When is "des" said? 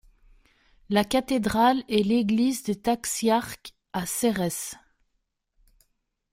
2.63-2.73